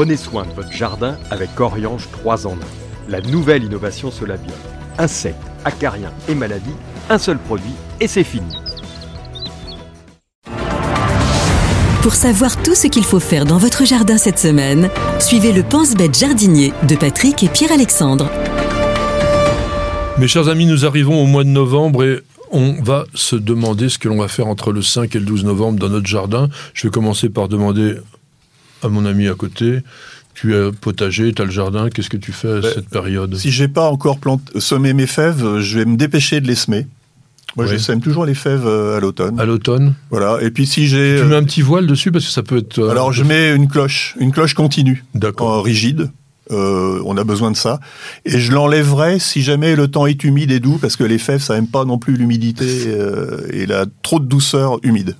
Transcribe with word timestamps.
Prenez 0.00 0.16
soin 0.16 0.46
de 0.46 0.52
votre 0.52 0.72
jardin 0.72 1.18
avec 1.30 1.60
Oriange 1.60 2.08
3 2.10 2.46
en 2.46 2.52
1. 2.52 2.56
La 3.10 3.20
nouvelle 3.20 3.64
innovation 3.64 4.10
Solabio. 4.10 4.54
Insectes, 4.96 5.36
acariens 5.66 6.10
et 6.26 6.34
maladies, 6.34 6.72
un 7.10 7.18
seul 7.18 7.36
produit 7.36 7.74
et 8.00 8.08
c'est 8.08 8.24
fini. 8.24 8.48
Pour 12.00 12.14
savoir 12.14 12.56
tout 12.62 12.74
ce 12.74 12.86
qu'il 12.86 13.04
faut 13.04 13.20
faire 13.20 13.44
dans 13.44 13.58
votre 13.58 13.84
jardin 13.84 14.16
cette 14.16 14.38
semaine, 14.38 14.88
suivez 15.18 15.52
le 15.52 15.62
Pense-Bête 15.62 16.18
jardinier 16.18 16.72
de 16.88 16.96
Patrick 16.96 17.42
et 17.42 17.48
Pierre-Alexandre. 17.50 18.30
Mes 20.16 20.28
chers 20.28 20.48
amis, 20.48 20.64
nous 20.64 20.86
arrivons 20.86 21.22
au 21.22 21.26
mois 21.26 21.44
de 21.44 21.50
novembre 21.50 22.04
et 22.04 22.20
on 22.52 22.72
va 22.82 23.04
se 23.12 23.36
demander 23.36 23.90
ce 23.90 23.98
que 23.98 24.08
l'on 24.08 24.16
va 24.16 24.28
faire 24.28 24.46
entre 24.46 24.72
le 24.72 24.80
5 24.80 25.14
et 25.14 25.18
le 25.18 25.26
12 25.26 25.44
novembre 25.44 25.78
dans 25.78 25.90
notre 25.90 26.06
jardin. 26.06 26.48
Je 26.72 26.86
vais 26.86 26.90
commencer 26.90 27.28
par 27.28 27.48
demander 27.48 27.96
à 28.82 28.88
mon 28.88 29.04
ami 29.06 29.28
à 29.28 29.34
côté. 29.34 29.80
Tu 30.34 30.54
es 30.54 30.70
potager, 30.72 31.32
tu 31.34 31.42
as 31.42 31.44
le 31.44 31.50
jardin, 31.50 31.90
qu'est-ce 31.90 32.08
que 32.08 32.16
tu 32.16 32.32
fais 32.32 32.48
à 32.50 32.60
Ben, 32.60 32.70
cette 32.74 32.88
période? 32.88 33.34
Si 33.36 33.50
j'ai 33.50 33.68
pas 33.68 33.90
encore 33.90 34.18
plant- 34.18 34.40
semé 34.58 34.92
mes 34.94 35.06
fèves, 35.06 35.58
je 35.58 35.78
vais 35.78 35.84
me 35.84 35.96
dépêcher 35.96 36.40
de 36.40 36.46
les 36.46 36.54
semer. 36.54 36.86
Moi, 37.56 37.66
Oui. 37.66 37.72
je 37.72 37.78
sème 37.78 38.00
toujours 38.00 38.24
les 38.24 38.34
fèves 38.34 38.64
euh, 38.66 38.96
à 38.96 39.00
l'automne. 39.00 39.38
À 39.40 39.44
l'automne? 39.44 39.94
Voilà. 40.10 40.38
Et 40.40 40.50
puis 40.52 40.66
si 40.66 40.86
j'ai, 40.86 41.16
Tu 41.16 41.22
euh, 41.22 41.26
mets 41.26 41.34
un 41.36 41.42
petit 41.42 41.62
voile 41.62 41.86
dessus 41.86 42.12
parce 42.12 42.24
que 42.24 42.30
ça 42.30 42.44
peut 42.44 42.58
être. 42.58 42.78
euh, 42.78 42.90
alors 42.90 43.12
je 43.12 43.24
mets 43.24 43.54
une 43.54 43.66
cloche, 43.68 44.14
une 44.20 44.30
cloche 44.30 44.54
continue, 44.54 45.04
D'accord. 45.14 45.64
rigide. 45.64 46.10
Euh, 46.52 47.00
on 47.04 47.16
a 47.16 47.22
besoin 47.24 47.50
de 47.50 47.56
ça. 47.56 47.78
Et 48.24 48.38
je 48.40 48.50
l'enlèverai 48.52 49.18
si 49.18 49.42
jamais 49.42 49.76
le 49.76 49.88
temps 49.88 50.06
est 50.06 50.22
humide 50.24 50.50
et 50.52 50.58
doux, 50.60 50.78
parce 50.80 50.96
que 50.96 51.04
les 51.04 51.18
fèves, 51.18 51.42
ça 51.42 51.56
aime 51.56 51.66
pas 51.68 51.84
non 51.84 51.98
plus 51.98 52.14
l'humidité 52.16 52.84
euh, 52.86 53.46
et 53.52 53.66
la 53.66 53.84
trop 54.02 54.18
de 54.20 54.26
douceur 54.26 54.78
humide. 54.84 55.16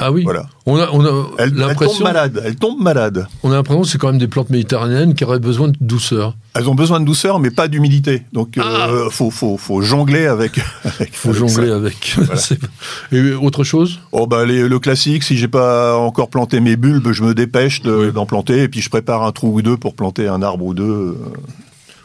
Ah 0.00 0.12
oui 0.12 0.22
Voilà. 0.22 0.46
On 0.66 0.76
a, 0.76 0.88
on 0.92 1.04
a 1.04 1.26
Elle, 1.38 1.54
elle 1.68 1.76
tombe 1.76 2.00
malade. 2.02 2.42
Elle 2.44 2.56
tombe 2.56 2.80
malade. 2.80 3.26
On 3.42 3.50
a 3.50 3.54
l'impression 3.56 3.82
que 3.82 3.88
c'est 3.88 3.98
quand 3.98 4.08
même 4.08 4.18
des 4.18 4.28
plantes 4.28 4.50
méditerranéennes 4.50 5.14
qui 5.14 5.24
auraient 5.24 5.38
besoin 5.40 5.68
de 5.68 5.76
douceur. 5.80 6.36
Elles 6.54 6.68
ont 6.68 6.74
besoin 6.74 7.00
de 7.00 7.04
douceur, 7.04 7.40
mais 7.40 7.50
pas 7.50 7.66
d'humidité. 7.68 8.22
Donc, 8.32 8.58
euh, 8.58 9.10
faut, 9.10 9.30
faut, 9.30 9.56
faut 9.56 9.80
jongler 9.80 10.26
avec. 10.26 10.58
avec 10.84 11.10
Ah. 11.12 11.16
Faut 11.16 11.28
avec 11.30 11.40
jongler 11.40 11.68
ça. 11.68 11.76
avec. 11.76 12.16
Et 13.12 13.32
autre 13.32 13.64
chose? 13.64 14.00
Oh 14.12 14.26
bah 14.26 14.44
les- 14.44 14.68
le 14.68 14.78
classique, 14.78 15.22
si 15.24 15.36
j'ai 15.36 15.48
pas 15.48 15.96
encore 15.96 16.30
planté 16.30 16.60
mes 16.60 16.76
bulbes, 16.76 17.10
je 17.12 17.22
me 17.24 17.34
dépêche 17.34 17.82
de- 17.82 18.10
d'en 18.10 18.26
planter 18.26 18.62
et 18.62 18.68
puis 18.68 18.80
je 18.80 18.90
prépare 18.90 19.22
un 19.24 19.32
trou 19.32 19.52
ou 19.54 19.62
deux 19.62 19.76
pour 19.76 19.94
planter 19.94 20.28
un 20.28 20.42
arbre 20.42 20.64
ou 20.64 20.74
deux 20.74 20.84
euh, 20.84 21.14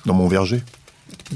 dans 0.05 0.14
mon 0.14 0.27
verger. 0.27 0.64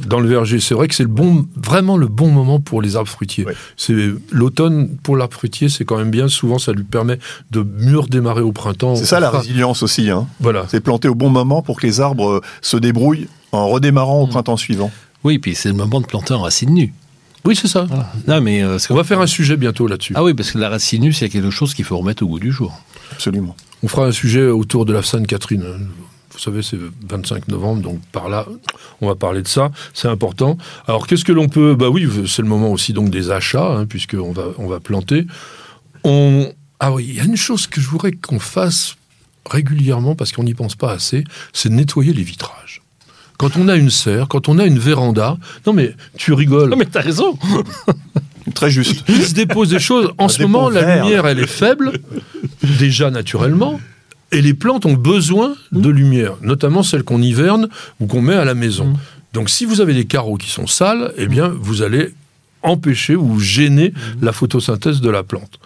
Dans 0.06 0.20
le 0.20 0.28
verger. 0.30 0.60
C'est 0.60 0.74
vrai 0.76 0.88
que 0.88 0.96
c'est 0.96 1.04
le 1.04 1.10
bon, 1.10 1.46
vraiment 1.56 1.98
le 1.98 2.08
bon 2.08 2.30
moment 2.30 2.60
pour 2.60 2.82
les 2.82 2.96
arbres 2.96 3.10
fruitiers. 3.10 3.46
Ouais. 3.46 3.54
C'est 3.76 3.96
l'automne 4.32 4.90
pour 5.04 5.18
l'arbre 5.18 5.34
fruitier, 5.34 5.70
c'est 5.70 5.86
quand 5.86 5.98
même 5.98 6.12
bien. 6.12 6.28
Souvent, 6.28 6.60
ça 6.60 6.72
lui 6.74 6.84
permet 6.84 7.20
de 7.52 7.62
mieux 7.80 8.00
redémarrer 8.00 8.42
au 8.42 8.52
printemps. 8.52 8.96
C'est 8.96 9.06
ça 9.06 9.20
la 9.20 9.28
fera- 9.30 9.40
résilience 9.40 9.84
aussi. 9.84 10.10
Hein. 10.10 10.28
Voilà. 10.40 10.66
C'est 10.70 10.80
planter 10.82 11.08
au 11.08 11.16
bon 11.16 11.30
moment 11.30 11.62
pour 11.62 11.80
que 11.80 11.86
les 11.88 12.00
arbres 12.02 12.30
euh, 12.30 12.42
se 12.62 12.78
débrouillent 12.78 13.28
en 13.52 13.68
redémarrant 13.68 14.22
au 14.22 14.28
printemps 14.28 14.58
suivant. 14.58 14.92
Oui, 15.24 15.40
puis 15.40 15.56
c'est 15.56 15.70
le 15.70 15.76
moment 15.76 16.00
de 16.02 16.06
planter 16.06 16.34
en 16.34 16.42
racine 16.42 16.74
nue. 16.74 16.94
Oui, 17.46 17.56
c'est 17.56 17.68
ça. 17.70 17.88
Non, 18.28 18.42
mais 18.42 18.62
euh, 18.62 18.78
c'est- 18.78 18.92
On 18.92 18.96
va 18.98 19.04
faire 19.06 19.22
un 19.22 19.28
sujet 19.28 19.56
bientôt 19.56 19.88
là-dessus. 19.88 20.14
Ah 20.16 20.24
oui, 20.24 20.34
parce 20.34 20.52
que 20.52 20.58
la 20.58 20.68
racine 20.70 21.02
nue, 21.04 21.14
c'est 21.14 21.30
quelque 21.30 21.50
chose 21.50 21.74
qu'il 21.74 21.86
faut 21.86 21.98
remettre 21.98 22.24
au 22.24 22.28
goût 22.28 22.40
du 22.40 22.52
jour. 22.52 22.78
Absolument. 23.14 23.56
On 23.84 23.88
fera 23.88 24.06
un 24.08 24.12
sujet 24.12 24.48
autour 24.48 24.86
de 24.86 24.92
la 24.92 25.02
Sainte-Catherine. 25.02 25.64
Vous 26.38 26.44
savez, 26.44 26.62
c'est 26.62 26.78
25 27.10 27.48
novembre, 27.48 27.82
donc 27.82 28.00
par 28.12 28.30
là, 28.30 28.46
on 29.02 29.08
va 29.08 29.16
parler 29.16 29.42
de 29.42 29.48
ça. 29.48 29.72
C'est 29.94 30.08
important. 30.08 30.58
Alors, 30.88 31.08
qu'est-ce 31.08 31.26
que 31.26 31.32
l'on 31.32 31.50
peut 31.50 31.76
Bah 31.76 31.90
oui, 31.90 32.08
c'est 32.28 32.44
le 32.44 32.48
moment 32.48 32.72
aussi 32.72 32.94
donc 32.94 33.10
des 33.10 33.32
achats, 33.32 33.74
hein, 33.74 33.86
puisqu'on 33.88 34.32
va 34.32 34.44
on 34.60 34.68
va 34.68 34.80
planter. 34.80 35.26
On 36.04 36.52
ah 36.80 36.92
oui, 36.92 37.06
il 37.10 37.16
y 37.16 37.20
a 37.20 37.24
une 37.24 37.38
chose 37.38 37.66
que 37.66 37.82
je 37.82 37.88
voudrais 37.88 38.12
qu'on 38.12 38.40
fasse 38.40 38.98
régulièrement 39.50 40.14
parce 40.14 40.32
qu'on 40.32 40.44
n'y 40.44 40.54
pense 40.54 40.76
pas 40.76 40.92
assez, 40.92 41.24
c'est 41.54 41.70
de 41.70 41.74
nettoyer 41.74 42.14
les 42.14 42.22
vitrages. 42.24 42.82
Quand 43.38 43.58
on 43.58 43.68
a 43.68 43.76
une 43.76 43.90
serre, 43.90 44.28
quand 44.28 44.50
on 44.50 44.60
a 44.60 44.66
une 44.66 44.80
véranda, 44.80 45.38
non 45.66 45.74
mais 45.74 45.96
tu 46.18 46.34
rigoles. 46.34 46.76
mais 46.78 46.86
t'as 46.86 47.02
raison 47.02 47.38
Très 48.54 48.70
juste. 48.70 49.04
Il 49.10 49.24
se 49.24 49.34
dépose 49.34 49.70
des 49.70 49.80
choses. 49.80 50.14
En 50.18 50.26
Un 50.26 50.30
ce 50.30 50.42
moment, 50.42 50.70
la 50.70 50.96
lumière, 50.98 51.28
elle 51.28 51.40
est 51.40 51.48
faible, 51.48 52.00
déjà 52.80 53.12
naturellement. 53.12 53.80
Et 54.32 54.42
les 54.42 54.54
plantes 54.54 54.86
ont 54.86 54.94
besoin 54.94 55.56
de 55.72 55.90
lumière, 55.90 56.34
notamment 56.42 56.84
celles 56.84 57.04
qu'on 57.04 57.22
hiverne 57.22 57.70
ou 58.00 58.08
qu'on 58.08 58.22
met 58.22 58.36
à 58.36 58.46
la 58.46 58.56
maison. 58.56 58.94
Donc, 59.34 59.50
si 59.50 59.66
vous 59.66 59.82
avez 59.82 59.94
des 59.94 60.06
carreaux 60.06 60.38
qui 60.38 60.50
sont 60.50 60.68
sales, 60.68 61.14
eh 61.18 61.28
bien, 61.28 61.48
vous 61.48 61.82
allez 61.82 62.14
empêcher 62.62 63.16
ou 63.16 63.40
gêner 63.40 63.94
la 64.22 64.32
photosynthèse 64.32 65.00
de 65.00 65.10
la 65.10 65.24
plante. 65.24 65.60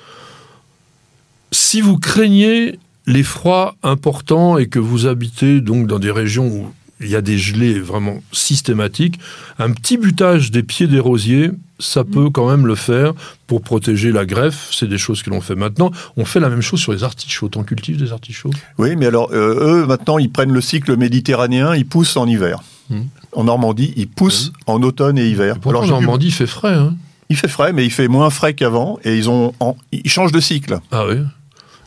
Si 1.52 1.82
vous 1.82 1.98
craignez 1.98 2.80
les 3.08 3.24
froids 3.24 3.76
importants 3.84 4.58
et 4.58 4.68
que 4.68 4.80
vous 4.80 5.08
habitez 5.08 5.62
donc 5.62 5.88
dans 5.88 6.00
des 6.00 6.12
régions 6.12 6.48
où 6.48 6.72
il 7.02 7.10
y 7.10 7.16
a 7.16 7.22
des 7.22 7.38
gelées 7.38 7.80
vraiment 7.80 8.22
systématiques, 8.32 9.20
un 9.60 9.72
petit 9.72 9.98
butage 9.98 10.52
des 10.52 10.64
pieds 10.64 10.88
des 10.88 11.00
rosiers, 11.00 11.52
ça 11.80 12.04
peut 12.04 12.30
quand 12.30 12.50
même 12.50 12.68
le 12.68 12.76
faire 12.76 13.14
pour 13.48 13.62
protéger 13.62 14.12
la 14.12 14.26
greffe. 14.26 14.70
C'est 14.72 14.88
des 14.88 14.98
choses 15.00 15.24
que 15.24 15.30
l'on 15.32 15.42
fait 15.42 15.56
maintenant. 15.56 15.92
On 16.16 16.26
fait 16.26 16.40
la 16.40 16.50
même 16.50 16.62
chose 16.62 16.80
sur 16.80 16.92
les 16.94 17.04
artichauts. 17.04 17.50
T'en 17.50 17.64
cultives 17.64 17.98
des 17.98 18.12
artichauts? 18.12 18.52
Oui, 18.78 18.96
mais 18.96 19.08
alors 19.08 19.32
euh, 19.34 19.82
eux 19.82 19.86
maintenant 19.88 20.18
ils 20.20 20.30
prennent 20.32 20.54
le 20.54 20.62
cycle 20.62 20.96
méditerranéen, 20.96 21.76
ils 21.76 21.86
poussent 21.88 22.18
en 22.18 22.28
hiver. 22.28 22.62
Mhm. 22.90 23.08
En 23.34 23.44
Normandie, 23.46 23.94
ils 23.96 24.08
poussent 24.08 24.52
en 24.68 24.84
automne 24.84 25.18
et 25.18 25.28
hiver. 25.28 25.56
Et 25.56 25.60
j'ai 25.70 25.76
en 25.76 25.86
Normandie, 25.88 26.28
il 26.28 26.34
fait 26.34 26.46
frais. 26.48 26.74
Hein 26.74 26.96
il 27.30 27.38
fait 27.38 27.48
frais, 27.48 27.72
mais 27.72 27.86
il 27.86 27.92
fait 27.92 28.10
moins 28.10 28.30
frais 28.30 28.54
qu'avant 28.54 29.00
et 29.06 29.16
ils 29.18 29.30
ont, 29.30 29.54
en- 29.62 29.78
ils 29.94 30.10
changent 30.10 30.34
de 30.34 30.42
cycle. 30.42 30.80
ah 30.92 31.06
oui 31.08 31.16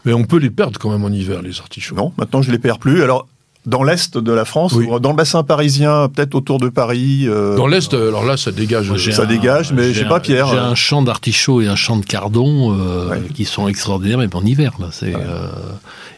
Mais 0.07 0.15
on 0.15 0.25
peut 0.25 0.39
les 0.39 0.49
perdre 0.51 0.81
quand 0.81 0.91
même 0.91 1.05
en 1.05 1.11
hiver, 1.11 1.43
les 1.43 1.61
artichauts. 1.61 1.95
Non, 1.95 2.13
maintenant 2.17 2.41
je 2.41 2.51
les 2.51 2.59
perds 2.59 2.79
plus. 2.79 3.03
Alors 3.03 3.29
dans 3.67 3.83
l'est 3.83 4.19
de 4.19 4.33
la 4.33 4.45
France, 4.45 4.73
Oui. 4.75 4.87
ou 4.89 4.99
dans 4.99 5.11
le 5.11 5.17
bassin 5.17 5.43
parisien, 5.43 6.09
peut-être 6.09 6.35
autour 6.35 6.59
de 6.59 6.69
Paris. 6.69 7.25
euh, 7.27 7.57
Dans 7.57 7.67
l'Est, 7.67 7.95
alors 7.95 8.25
là, 8.25 8.37
ça 8.37 8.53
dégage. 8.53 8.89
Moi, 8.89 8.99
j'ai 8.99 9.13
Ça 9.13 9.23
un- 9.23 9.27
dégage, 9.27 9.73
mais 9.73 9.95
j'ai 9.95 10.05
pas 10.05 10.21
Pierre. 10.21 10.49
J'ai 10.49 10.59
un 10.59 10.75
champ 10.75 11.01
d'artichauts 11.03 11.61
et 11.63 11.69
un 11.69 11.77
champ 11.77 11.97
de 11.97 12.05
cardon 12.05 12.77
euh, 12.79 13.09
Ouais. 13.11 13.23
qui 13.35 13.45
sont 13.47 13.67
extraordinaires, 13.69 14.19
même 14.19 14.31
en 14.35 14.43
hiver. 14.45 14.73
Là, 14.81 14.89
c'est, 14.93 15.15
euh, 15.15 15.49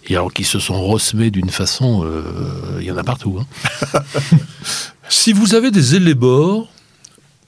et 0.08 0.14
alors 0.16 0.32
qui 0.32 0.42
se 0.44 0.58
sont 0.58 0.82
ressemés 0.82 1.30
d'une 1.30 1.50
façon, 1.50 2.04
euh, 2.04 2.22
il 2.80 2.86
y 2.86 2.90
en 2.90 2.96
a 2.96 3.04
partout. 3.04 3.38
hein. 3.40 4.00
Si 5.08 5.32
vous 5.32 5.54
avez 5.54 5.70
des 5.70 5.94
élébores, 5.94 6.68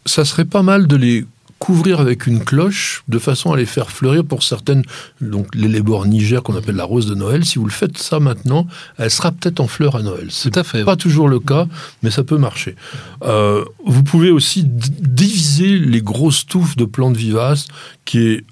ça 0.06 0.24
serait 0.24 0.44
pas 0.44 0.62
mal 0.62 0.86
de 0.86 0.94
les 0.96 1.24
couvrir 1.58 1.98
avec 2.00 2.26
une 2.26 2.44
cloche 2.44 3.02
de 3.08 3.18
façon 3.18 3.52
à 3.52 3.56
les 3.56 3.66
faire 3.66 3.90
fleurir 3.90 4.24
pour 4.24 4.42
certaines, 4.42 4.84
donc 5.20 5.54
l'élébore 5.54 6.06
Niger 6.06 6.42
qu'on 6.42 6.56
appelle 6.56 6.76
la 6.76 6.84
rose 6.84 7.06
de 7.06 7.14
Noël. 7.16 7.44
Si 7.44 7.58
vous 7.58 7.64
le 7.64 7.72
faites 7.72 7.98
ça 7.98 8.20
maintenant, 8.20 8.66
elle 8.96 9.10
sera 9.10 9.32
peut-être 9.32 9.58
en 9.60 9.66
fleur 9.66 9.96
à 9.96 10.02
Noël. 10.02 10.28
C'est 10.30 10.50
Tout 10.50 10.60
à 10.60 10.64
fait. 10.64 10.84
pas 10.84 10.96
toujours 10.96 11.28
le 11.28 11.40
cas, 11.40 11.66
mais 12.02 12.10
ça 12.10 12.22
peut 12.22 12.38
marcher. 12.38 12.76
Euh, 13.24 13.64
vous 13.84 14.02
pouvez 14.04 14.30
aussi 14.30 14.62
diviser 14.64 15.78
les 15.78 16.00
grosses 16.02 16.46
touffes 16.46 16.76
de 16.76 16.84
plantes 16.84 17.16
vivaces 17.16 17.66
qui 18.04 18.18
est- 18.20 18.44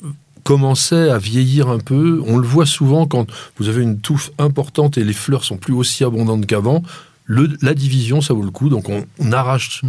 commençaient 0.42 1.10
à 1.10 1.18
vieillir 1.18 1.68
un 1.68 1.78
peu. 1.80 2.22
On 2.26 2.36
le 2.38 2.46
voit 2.46 2.66
souvent 2.66 3.06
quand 3.06 3.26
vous 3.58 3.68
avez 3.68 3.82
une 3.82 3.98
touffe 3.98 4.30
importante 4.38 4.96
et 4.96 5.02
les 5.04 5.12
fleurs 5.12 5.42
sont 5.44 5.56
plus 5.56 5.74
aussi 5.74 6.04
abondantes 6.04 6.46
qu'avant. 6.46 6.82
Le- 7.24 7.56
la 7.62 7.74
division, 7.74 8.20
ça 8.20 8.32
vaut 8.32 8.42
le 8.44 8.52
coup. 8.52 8.68
Donc 8.68 8.88
on, 8.88 9.04
on 9.18 9.32
arrache 9.32 9.82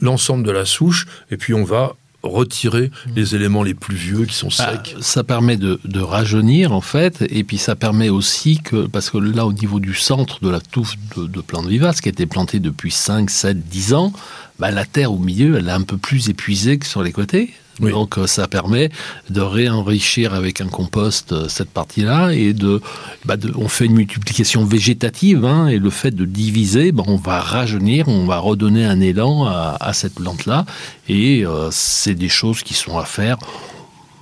l'ensemble 0.00 0.44
de 0.44 0.52
la 0.52 0.64
souche 0.64 1.06
et 1.32 1.36
puis 1.36 1.52
on 1.52 1.64
va 1.64 1.96
retirer 2.22 2.90
les 3.14 3.34
éléments 3.34 3.62
les 3.62 3.74
plus 3.74 3.94
vieux 3.96 4.24
qui 4.24 4.34
sont 4.34 4.48
Ah, 4.58 4.72
secs. 4.84 4.96
ça 5.00 5.22
permet 5.24 5.56
de, 5.56 5.80
de 5.84 6.00
rajeunir 6.00 6.72
en 6.72 6.80
fait, 6.80 7.22
et 7.30 7.44
puis 7.44 7.58
ça 7.58 7.76
permet 7.76 8.08
aussi 8.08 8.58
que, 8.58 8.86
parce 8.86 9.08
que 9.10 9.18
là 9.18 9.46
au 9.46 9.52
niveau 9.52 9.78
du 9.80 9.94
centre 9.94 10.40
de 10.42 10.48
la 10.48 10.60
touffe 10.60 10.94
de, 11.16 11.26
de 11.26 11.40
plantes 11.40 11.66
vivaces 11.66 12.00
qui 12.00 12.08
a 12.08 12.12
été 12.12 12.26
plantée 12.26 12.58
depuis 12.58 12.90
5, 12.90 13.30
7, 13.30 13.68
10 13.68 13.94
ans, 13.94 14.12
bah, 14.58 14.70
la 14.72 14.84
terre 14.84 15.12
au 15.12 15.18
milieu 15.18 15.56
elle 15.58 15.68
est 15.68 15.72
un 15.72 15.82
peu 15.82 15.96
plus 15.96 16.28
épuisée 16.28 16.78
que 16.78 16.86
sur 16.86 17.02
les 17.02 17.12
côtés. 17.12 17.54
Oui. 17.80 17.90
Donc 17.92 18.18
euh, 18.18 18.26
ça 18.26 18.48
permet 18.48 18.90
de 19.30 19.40
réenrichir 19.40 20.34
avec 20.34 20.60
un 20.60 20.66
compost 20.68 21.32
euh, 21.32 21.48
cette 21.48 21.70
partie-là 21.70 22.32
et 22.32 22.52
de, 22.52 22.80
bah, 23.24 23.36
de- 23.36 23.52
on 23.56 23.68
fait 23.68 23.86
une 23.86 23.94
multiplication 23.94 24.64
végétative 24.64 25.44
hein, 25.44 25.68
et 25.68 25.78
le 25.78 25.90
fait 25.90 26.10
de 26.10 26.24
diviser, 26.24 26.90
bah, 26.92 27.04
on 27.06 27.16
va 27.16 27.40
rajeunir, 27.40 28.08
on 28.08 28.26
va 28.26 28.38
redonner 28.38 28.84
un 28.84 29.00
élan 29.00 29.44
à, 29.46 29.76
à 29.80 29.92
cette 29.92 30.14
plante-là 30.16 30.66
et 31.08 31.44
euh, 31.46 31.68
c'est 31.70 32.14
des 32.14 32.28
choses 32.28 32.62
qui 32.62 32.74
sont 32.74 32.98
à 32.98 33.04
faire 33.04 33.38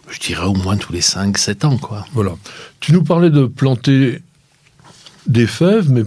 je 0.08 0.20
dirais 0.20 0.44
au 0.46 0.54
moins 0.54 0.76
tous 0.76 0.92
les 0.92 1.00
5-7 1.00 1.66
ans. 1.66 1.78
Quoi. 1.78 2.06
Voilà. 2.12 2.32
Tu 2.78 2.92
nous 2.92 3.02
parlais 3.02 3.28
de 3.30 3.46
planter 3.46 4.22
des 5.26 5.48
fèves, 5.48 5.90
mais 5.90 6.02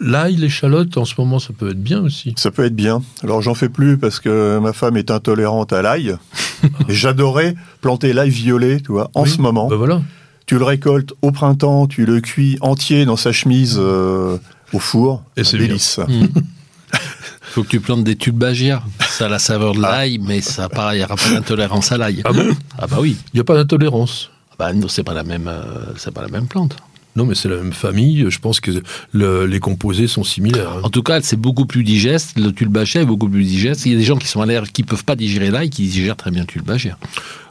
l'ail, 0.00 0.36
l'échalote, 0.36 0.96
en 0.96 1.04
ce 1.04 1.14
moment, 1.18 1.38
ça 1.38 1.50
peut 1.56 1.70
être 1.70 1.82
bien 1.82 2.00
aussi. 2.02 2.34
Ça 2.36 2.50
peut 2.50 2.64
être 2.64 2.76
bien. 2.76 3.02
Alors 3.22 3.42
j'en 3.42 3.54
fais 3.54 3.68
plus 3.68 3.98
parce 3.98 4.20
que 4.20 4.58
ma 4.58 4.72
femme 4.72 4.96
est 4.96 5.10
intolérante 5.10 5.72
à 5.72 5.82
l'ail. 5.82 6.16
J'adorais 6.88 7.54
planter 7.80 8.12
l'ail 8.12 8.30
violet, 8.30 8.80
tu 8.80 8.92
vois, 8.92 9.10
en 9.14 9.22
Oui. 9.24 9.30
ce 9.30 9.40
moment. 9.40 9.68
Ben 9.68 9.76
voilà. 9.76 10.02
Tu 10.46 10.58
le 10.58 10.64
récoltes 10.64 11.12
au 11.22 11.32
printemps, 11.32 11.86
tu 11.88 12.06
le 12.06 12.20
cuis 12.20 12.56
entier 12.60 13.04
dans 13.04 13.16
sa 13.16 13.32
chemise 13.32 13.76
euh, 13.80 14.38
au 14.72 14.78
four. 14.78 15.22
Et 15.36 15.42
c'est 15.44 15.58
délice. 15.58 15.98
faut 17.42 17.62
que 17.64 17.68
tu 17.68 17.80
plantes 17.80 18.04
des 18.04 18.16
tulbagia. 18.16 18.82
Ça 19.08 19.26
a 19.26 19.28
la 19.28 19.38
saveur 19.38 19.74
de 19.74 19.80
l'ail, 19.80 20.18
mais 20.18 20.40
ça 20.40 20.68
il 20.92 20.98
n'y 20.98 21.04
aura 21.04 21.16
pas 21.16 21.30
d'intolérance 21.30 21.90
à 21.90 21.96
l'ail. 21.96 22.22
Ah 22.24 22.32
bon 22.32 22.50
Ah 22.78 22.86
bah 22.86 22.98
oui. 23.00 23.16
Il 23.32 23.36
n'y 23.36 23.40
a 23.40 23.44
pas 23.44 23.54
d'intolérance. 23.54 24.30
Ah 24.52 24.54
Bah 24.58 24.72
non, 24.72 24.88
c'est 24.88 25.02
pas 25.02 25.14
la 25.14 25.24
même, 25.24 25.48
euh, 25.48 25.62
c'est 25.96 26.12
pas 26.12 26.22
la 26.22 26.28
même 26.28 26.46
plante. 26.46 26.76
Non, 27.16 27.24
mais 27.24 27.34
c'est 27.34 27.48
la 27.48 27.56
même 27.56 27.72
famille. 27.72 28.26
Je 28.30 28.38
pense 28.38 28.60
que 28.60 28.70
le- 29.12 29.46
les 29.46 29.58
composés 29.58 30.06
sont 30.06 30.22
similaires. 30.22 30.70
hein. 30.74 30.80
En 30.84 30.90
tout 30.90 31.02
cas, 31.02 31.20
c'est 31.22 31.36
beaucoup 31.40 31.66
plus 31.66 31.82
digeste. 31.82 32.38
Le 32.38 32.52
tulbacea 32.52 32.96
est 33.00 33.04
beaucoup 33.06 33.28
plus 33.28 33.42
digeste. 33.44 33.86
Il 33.86 33.92
y 33.92 33.94
a 33.94 33.98
des 33.98 34.04
gens 34.04 34.16
qui 34.16 34.28
sont 34.28 34.42
allergiques, 34.42 34.74
qui 34.74 34.82
peuvent 34.84 35.04
pas 35.04 35.16
digérer 35.16 35.50
l'ail, 35.50 35.70
qui 35.70 35.82
digèrent 35.88 36.16
très 36.16 36.30
bien 36.30 36.42
le 36.42 36.46
tulbacea. 36.46 36.96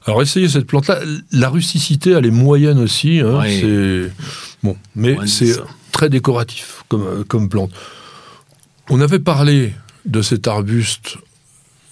Alors 0.06 0.22
essayez 0.22 0.48
cette 0.48 0.68
plante-là. 0.68 1.00
La 1.32 1.50
rusticité, 1.50 2.12
elle 2.12 2.26
est 2.28 2.32
moyenne 2.32 2.78
aussi. 2.80 3.20
hein. 3.22 3.42
C'est 3.48 4.12
bon, 4.64 4.78
mais 4.96 5.18
Ouais, 5.18 5.28
c'est 5.28 5.56
très 5.92 6.10
décoratif 6.10 6.84
comme, 6.88 7.26
comme 7.28 7.50
plante. 7.50 7.72
On 8.90 9.02
avait 9.02 9.20
parlé 9.20 9.74
de 10.06 10.22
cet 10.22 10.48
arbuste. 10.48 11.18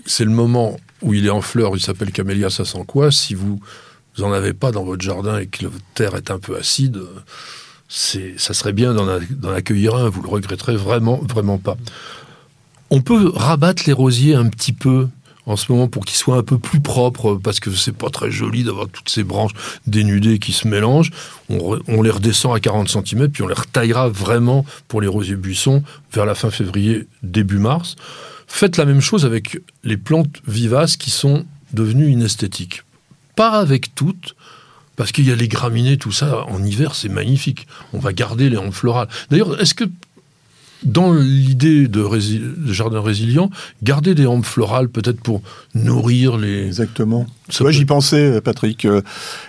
C'est 0.06 0.26
le 0.26 0.32
moment 0.32 0.78
où 1.02 1.14
il 1.16 1.26
est 1.26 1.32
en 1.32 1.42
fleur. 1.42 1.72
Il 1.76 1.82
s'appelle 1.82 2.12
Camellia 2.12 2.50
sasanquois. 2.52 3.10
Si 3.12 3.34
vous, 3.34 3.60
vous 4.16 4.24
en 4.24 4.32
avez 4.32 4.54
pas 4.54 4.72
dans 4.72 4.84
votre 4.84 5.02
jardin 5.02 5.40
et 5.40 5.48
que 5.48 5.64
la 5.66 5.72
terre 5.96 6.16
est 6.16 6.30
un 6.30 6.38
peu 6.38 6.56
acide, 6.56 7.02
ça 7.94 8.54
serait 8.54 8.74
bien 8.74 8.94
d'en, 8.94 9.54
accueillir 9.54 9.96
un. 9.96 10.10
Vous 10.10 10.24
le 10.24 10.30
regretterez 10.30 10.76
vraiment, 10.76 11.18
vraiment 11.18 11.60
pas. 11.60 11.78
On 12.90 13.02
peut 13.02 13.32
rabattre 13.36 13.84
les 13.86 13.94
rosiers 13.94 14.34
un 14.34 14.48
petit 14.50 14.74
peu 14.74 15.08
en 15.46 15.56
ce 15.56 15.72
moment 15.72 15.88
pour 15.88 16.06
qu'ils 16.06 16.18
soient 16.18 16.38
un 16.38 16.44
peu 16.44 16.58
plus 16.58 16.80
propres 16.80 17.36
parce 17.36 17.60
que 17.60 17.70
c'est 17.72 17.96
pas 17.96 18.10
très 18.10 18.32
joli 18.32 18.64
d'avoir 18.64 18.88
toutes 18.88 19.10
ces 19.10 19.24
branches 19.24 19.52
dénudées 19.86 20.40
qui 20.40 20.54
se 20.54 20.68
mélangent. 20.68 21.12
On 21.50 22.02
les 22.02 22.10
redescend 22.10 22.56
à 22.56 22.60
40 22.60 22.90
cm 22.90 23.30
puis 23.30 23.44
on 23.44 23.48
les 23.48 23.54
retaillera 23.54 24.10
vraiment 24.10 24.66
pour 24.88 25.02
les 25.02 25.08
rosiers 25.08 25.36
buissons 25.36 25.84
vers 26.14 26.26
la 26.26 26.34
fin 26.34 26.50
février, 26.50 27.08
début 27.22 27.60
mars. 27.60 27.96
Faites 28.48 28.78
la 28.78 28.86
même 28.86 29.02
chose 29.02 29.26
avec 29.26 29.60
les 29.84 29.98
plantes 29.98 30.42
vivaces 30.48 30.98
qui 30.98 31.12
sont 31.12 31.46
devenues 31.74 32.12
inesthétiques. 32.12 32.84
Pas 33.36 33.52
avec 33.52 33.94
toutes, 33.96 34.36
parce 34.96 35.12
qu'il 35.12 35.28
y 35.28 35.32
a 35.32 35.36
les 35.36 35.48
graminées, 35.48 35.98
tout 35.98 36.12
ça, 36.12 36.46
en 36.46 36.64
hiver, 36.64 36.96
c'est 36.96 37.10
magnifique. 37.10 37.68
On 37.94 38.00
va 38.00 38.14
garder 38.14 38.50
les 38.50 38.58
hampes 38.58 38.74
florales. 38.74 39.08
D'ailleurs, 39.30 39.60
est-ce 39.60 39.74
que 39.74 39.86
dans 40.86 41.14
l'idée 41.14 41.88
de, 41.88 42.02
rési- 42.02 42.40
de 42.40 42.74
jardin 42.74 43.02
résilient, 43.02 43.50
garder 43.84 44.16
des 44.16 44.26
hampes 44.26 44.46
florales 44.46 44.90
peut-être 44.90 45.20
pour 45.22 45.42
nourrir 45.76 46.38
les... 46.38 46.66
Exactement. 46.66 47.26
Peut- 47.58 47.72
j'y 47.72 47.86
pensais, 47.86 48.42
Patrick. 48.42 48.86
Euh, 48.86 49.02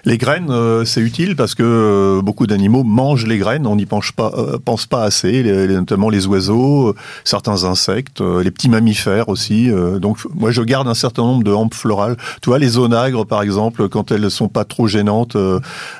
Les 0.05 0.19
graines, 0.19 0.51
euh, 0.51 0.85
c'est 0.85 1.01
utile 1.01 1.37
parce 1.37 1.55
que 1.55 1.63
euh, 1.63 2.23
beaucoup 2.23 2.47
d'animaux 2.47 2.83
mangent 2.85 3.27
les 3.27 3.39
graines. 3.39 3.67
On 3.67 3.77
n'y 3.77 3.87
pense 3.87 4.13
pas, 4.13 4.33
pense 4.65 4.87
pas 4.87 5.03
assez, 5.05 5.43
les- 5.43 5.67
les- 5.67 5.75
notamment 5.75 6.11
les 6.11 6.27
oiseaux, 6.27 6.95
certains 7.25 7.65
insectes, 7.65 8.21
les 8.21 8.51
petits 8.51 8.69
mammifères 8.69 9.29
aussi. 9.29 9.71
donc, 10.01 10.19
moi, 10.35 10.51
je 10.51 10.63
garde 10.63 10.89
un 10.89 10.95
certain 10.95 11.23
nombre 11.23 11.45
de 11.45 11.53
hampes 11.53 11.75
florales. 11.75 12.17
Tu 12.43 12.51
vois, 12.51 12.59
les 12.59 12.79
onagres, 12.79 13.27
par 13.27 13.43
exemple, 13.43 13.89
quand 13.89 14.11
elles 14.13 14.31
sont 14.31 14.49
pas 14.49 14.65
trop 14.65 14.89
gênantes 14.89 15.37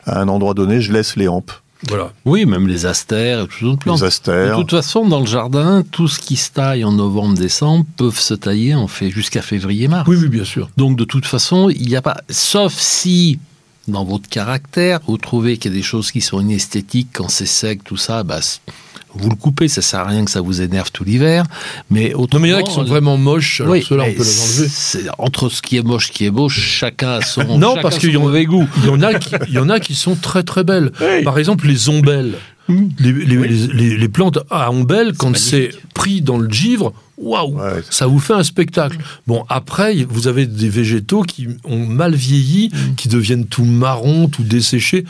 à 0.07 0.21
un 0.21 0.29
endroit 0.29 0.55
donné, 0.55 0.81
je 0.81 0.93
laisse 0.93 1.17
les 1.17 1.29
hampes. 1.29 1.53
Voilà. 1.89 2.13
Oui, 2.25 2.47
même 2.47 2.67
les 2.69 2.87
astères 2.87 3.41
et 3.41 3.47
toutes 3.47 3.61
les 3.61 3.69
autres 3.69 3.79
plantes. 3.81 3.97
Les 3.99 4.03
De 4.03 4.07
astères. 4.07 4.57
toute 4.57 4.71
façon, 4.71 5.07
dans 5.07 5.21
le 5.21 5.27
jardin, 5.27 5.83
tout 5.91 6.09
ce 6.09 6.19
qui 6.19 6.37
se 6.37 6.51
taille 6.51 6.85
en 6.85 6.93
novembre-décembre 6.93 7.85
peuvent 7.97 8.19
se 8.19 8.35
tailler 8.35 8.75
en 8.75 8.87
fait 8.89 9.11
jusqu'à 9.11 9.43
février-mars. 9.43 10.09
Oui, 10.09 10.17
oui, 10.21 10.29
bien 10.29 10.45
sûr. 10.45 10.69
Donc 10.77 10.97
de 10.97 11.05
toute 11.05 11.27
façon, 11.27 11.69
il 11.71 11.87
n'y 11.89 11.97
a 11.97 12.03
pas, 12.03 12.17
sauf 12.31 12.73
si 12.75 13.39
dans 13.89 14.05
votre 14.05 14.29
caractère, 14.29 15.01
vous 15.07 15.19
trouvez 15.19 15.57
qu'il 15.59 15.73
y 15.73 15.75
a 15.75 15.77
des 15.77 15.83
choses 15.83 16.11
qui 16.11 16.21
sont 16.21 16.41
inesthétiques 16.41 17.09
quand 17.13 17.29
c'est 17.29 17.47
sec, 17.47 17.85
tout 17.85 17.97
ça, 17.97 18.23
bah, 18.23 18.41
vous 19.17 19.29
le 19.29 19.37
coupez, 19.37 19.69
ça 19.69 19.81
sert 19.83 20.01
à 20.01 20.07
rien 20.07 20.25
que 20.25 20.31
ça 20.31 20.41
vous 20.41 20.61
énerve 20.61 20.91
tout 20.91 21.05
l'hiver. 21.05 21.45
Mais 21.91 22.11
Non, 22.15 22.21
autrement, 22.23 22.43
mais 22.43 22.49
il 22.49 22.53
y 22.53 22.55
en 22.55 22.59
a 22.59 22.63
qui 22.63 22.73
sont 22.73 22.83
vraiment 22.85 23.17
moches, 23.17 23.61
alors 23.61 23.75
oui, 23.75 23.85
ceux-là, 23.89 24.05
on 24.09 24.13
peut 24.13 24.25
les 24.25 24.41
enlever. 24.41 24.69
c'est- 24.69 25.05
Entre 25.19 25.49
ce 25.49 25.63
qui 25.63 25.77
est 25.77 25.83
moche, 25.83 26.09
ce 26.09 26.13
qui 26.13 26.25
est 26.25 26.31
beau, 26.31 26.49
chacun 26.49 27.11
a 27.19 27.21
son, 27.23 27.45
Non, 27.59 27.71
chacun 27.71 27.83
parce 27.83 27.99
qu'il 27.99 28.11
y 28.11 28.17
en- 28.17 28.21
mauvais 28.23 28.45
goût. 28.45 28.67
Il 28.79 28.87
y, 28.87 28.89
en 28.89 29.03
a 29.03 29.15
qui, 29.15 29.35
il 29.49 29.55
y 29.55 29.59
en 29.59 29.69
a 29.71 29.79
qui 29.81 29.95
sont 29.95 30.17
très 30.17 30.43
très 30.43 30.65
belles. 30.65 30.91
Par 31.23 31.39
exemple, 31.39 31.67
les 31.69 31.89
ombelles. 31.89 32.35
Les, 32.69 33.13
les- 33.13 33.25
les- 33.37 33.67
les- 33.67 33.97
les 33.99 34.09
plantes 34.09 34.39
à 34.51 34.71
ombelles, 34.71 35.13
quand 35.17 35.37
c'est 35.37 35.71
pris 35.93 36.23
dans 36.23 36.39
le 36.39 36.49
givre, 36.51 36.95
waouh, 37.19 37.59
Ouais. 37.59 37.83
ça 37.91 38.07
vous 38.07 38.19
fait 38.19 38.33
un 38.33 38.43
spectacle. 38.43 38.97
Bon, 39.27 39.45
après, 39.51 40.05
vous 40.09 40.29
avez 40.29 40.47
des 40.47 40.71
végétaux 40.71 41.23
qui 41.23 41.47
ont 41.65 41.85
mal 41.87 42.15
vieilli, 42.15 42.71
qui 42.97 43.09
deviennent 43.09 43.47
tout 43.47 43.65
marrons, 43.67 44.29
tout 44.29 44.43
desséchés. 44.43 45.05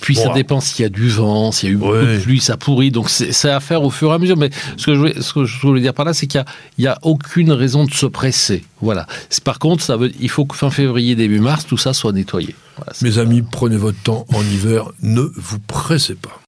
Puis 0.00 0.16
Bon, 0.16 0.22
ça 0.24 0.28
ah. 0.32 0.34
dépend 0.34 0.60
s'il 0.60 0.82
y 0.82 0.86
a 0.86 0.88
du 0.88 1.08
vent, 1.08 1.52
s'il 1.52 1.68
y 1.68 1.72
a 1.72 1.74
eu 1.74 1.78
beaucoup 1.78 1.92
Ouais. 1.92 2.16
de 2.16 2.20
pluie, 2.20 2.40
ça 2.40 2.56
pourrit. 2.56 2.90
Donc 2.90 3.08
c'est 3.10 3.48
à 3.48 3.60
faire 3.60 3.84
au 3.84 3.90
fur 3.90 4.10
et 4.10 4.14
à 4.14 4.18
mesure. 4.18 4.36
Mais 4.36 4.50
ce 4.76 4.86
que 4.86 4.94
je 4.94 4.98
voulais, 4.98 5.20
ce 5.20 5.32
que 5.32 5.44
je 5.44 5.60
voulais 5.60 5.80
dire 5.80 5.94
par 5.94 6.04
là, 6.04 6.12
c'est 6.12 6.26
qu'il 6.26 6.40
n'y 6.40 6.46
a, 6.46 6.52
il 6.78 6.84
y 6.84 6.88
a 6.88 6.98
aucune 7.02 7.52
raison 7.52 7.84
de 7.84 7.92
se 7.94 8.06
presser. 8.06 8.64
Voilà. 8.82 9.06
C'est- 9.30 9.44
Par 9.44 9.60
contre, 9.60 9.84
ça 9.84 9.96
veut, 9.96 10.10
il 10.20 10.28
faut 10.28 10.44
que 10.46 10.56
fin 10.56 10.70
février, 10.70 11.14
début 11.14 11.38
mars, 11.40 11.64
tout 11.64 11.78
ça 11.78 11.92
soit 11.94 12.12
nettoyé. 12.12 12.54
Voilà, 12.76 12.92
Mes 13.02 13.18
amis, 13.18 13.42
prenez 13.42 13.76
votre 13.76 13.98
temps 14.02 14.26
en 14.34 14.42
hiver, 14.42 14.90
ne 15.02 15.22
vous 15.34 15.58
pressez 15.60 16.14
pas. 16.16 16.40